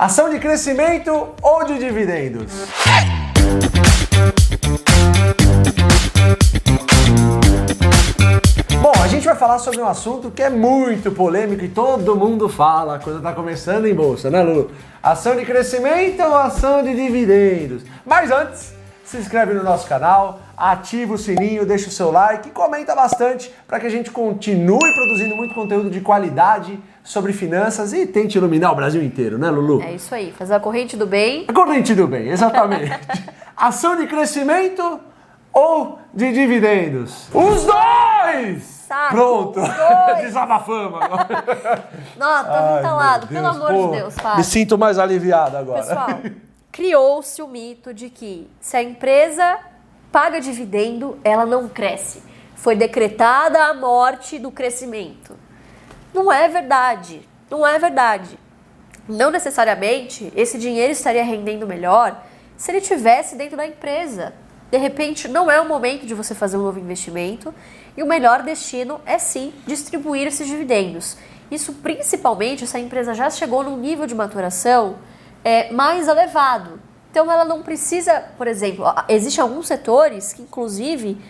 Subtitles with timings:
[0.00, 2.50] Ação de crescimento ou de dividendos?
[8.80, 12.48] Bom, a gente vai falar sobre um assunto que é muito polêmico e todo mundo
[12.48, 14.70] fala quando está começando em bolsa, né, Lulu?
[15.02, 17.82] Ação de crescimento ou ação de dividendos?
[18.06, 18.72] Mas antes,
[19.10, 23.52] se inscreve no nosso canal, ativa o sininho, deixa o seu like e comenta bastante
[23.66, 28.70] para que a gente continue produzindo muito conteúdo de qualidade sobre finanças e tente iluminar
[28.70, 29.82] o Brasil inteiro, né, Lulu?
[29.82, 31.44] É isso aí, fazer a corrente do bem.
[31.48, 32.92] A corrente do bem, exatamente.
[33.56, 35.00] ação de crescimento
[35.52, 37.26] ou de dividendos?
[37.34, 38.62] Os dois!
[38.62, 39.60] Saco, Pronto!
[40.22, 41.88] Desabafamos agora.
[42.16, 44.44] Não, tá Ai, entalado, pelo amor pô, de Deus, Me Fábio.
[44.44, 45.82] sinto mais aliviado agora.
[45.82, 46.08] Pessoal,
[46.72, 49.58] criou-se o mito de que se a empresa
[50.10, 52.22] paga dividendo, ela não cresce.
[52.54, 55.36] Foi decretada a morte do crescimento.
[56.12, 57.28] Não é verdade.
[57.50, 58.38] Não é verdade.
[59.08, 62.22] Não necessariamente esse dinheiro estaria rendendo melhor
[62.56, 64.34] se ele tivesse dentro da empresa.
[64.70, 67.52] De repente, não é o momento de você fazer um novo investimento
[67.96, 71.16] e o melhor destino é sim distribuir esses dividendos.
[71.50, 74.98] Isso principalmente se a empresa já chegou num nível de maturação
[75.44, 76.80] é, mais elevado.
[77.10, 81.20] Então ela não precisa, por exemplo, existem alguns setores que inclusive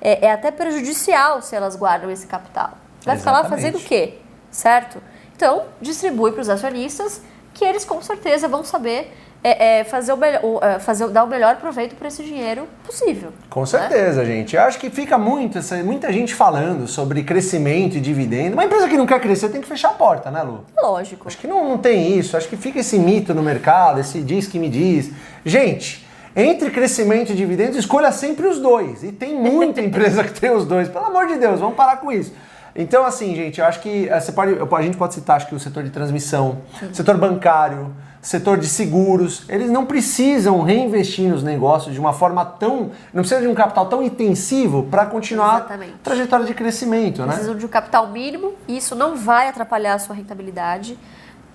[0.00, 2.72] é, é até prejudicial se elas guardam esse capital.
[3.04, 3.62] Vai ficar lá Exatamente.
[3.62, 4.18] fazendo o quê?
[4.50, 5.02] Certo?
[5.34, 7.22] Então, distribui para os acionistas
[7.54, 10.18] que eles com certeza vão saber é, é, fazer o
[10.62, 13.32] é, fazer, dar o melhor proveito para esse dinheiro possível.
[13.48, 13.66] Com né?
[13.66, 14.54] certeza, gente.
[14.54, 18.54] Eu acho que fica muito, essa- muita gente falando sobre crescimento e dividendo.
[18.54, 20.64] Uma empresa que não quer crescer tem que fechar a porta, né, Lu?
[20.82, 21.26] Lógico.
[21.26, 22.36] Acho que não, não tem isso.
[22.36, 25.10] Acho que fica esse mito no mercado, esse diz que me diz.
[25.44, 29.02] Gente, entre crescimento e dividendos, escolha sempre os dois.
[29.02, 30.88] E tem muita empresa que tem os dois.
[30.88, 32.32] Pelo amor de Deus, vamos parar com isso.
[32.76, 35.54] Então, assim, gente, eu acho que eh, você pode, a gente pode citar acho que
[35.54, 36.58] o setor de transmissão,
[36.92, 42.90] setor bancário, setor de seguros, eles não precisam reinvestir nos negócios de uma forma tão.
[43.14, 45.94] Não precisa de um capital tão intensivo para continuar Exatamente.
[45.94, 47.28] a trajetória de crescimento, né?
[47.28, 50.98] Precisam de um capital mínimo e isso não vai atrapalhar a sua rentabilidade.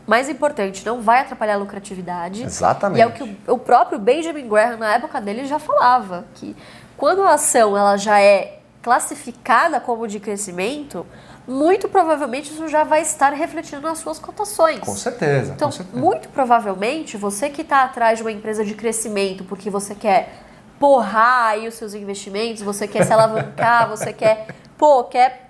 [0.08, 2.44] Mais importante, não vai atrapalhar a lucratividade.
[2.44, 3.00] Exatamente.
[3.00, 6.56] E é o que o, o próprio Benjamin Graham, na época dele, já falava, que
[6.98, 11.06] quando a ação ela já é classificada como de crescimento,
[11.48, 14.80] muito provavelmente isso já vai estar refletindo nas suas cotações.
[14.80, 15.54] Com certeza.
[15.56, 15.98] Então, com certeza.
[16.00, 20.42] muito provavelmente, você que está atrás de uma empresa de crescimento porque você quer
[20.80, 24.48] porrar aí os seus investimentos, você quer se alavancar, você quer,
[24.78, 25.50] pô, quer,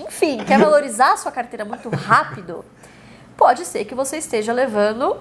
[0.00, 2.64] enfim, quer valorizar a sua carteira muito rápido,
[3.36, 5.16] pode ser que você esteja levando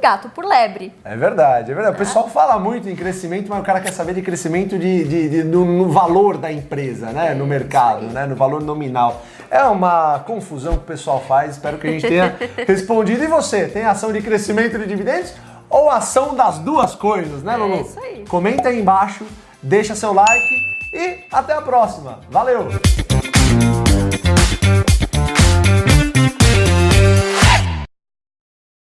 [0.00, 0.92] gato por lebre.
[1.02, 1.96] É verdade, é verdade.
[1.96, 5.28] O pessoal fala muito em crescimento, mas o cara quer saber de crescimento de, de-
[5.30, 7.32] de- no, no valor da empresa, né?
[7.34, 8.26] No mercado, né?
[8.26, 9.22] No valor nominal.
[9.50, 11.52] É uma confusão que o pessoal faz.
[11.52, 12.36] Espero que a gente tenha
[12.66, 13.22] respondido.
[13.24, 15.32] E você, tem ação de crescimento de dividendos
[15.68, 17.80] ou ação das duas coisas, né, É Lulu?
[17.82, 18.24] isso aí.
[18.28, 19.24] Comenta aí embaixo,
[19.62, 20.54] deixa seu like
[20.92, 22.20] e até a próxima.
[22.30, 22.68] Valeu!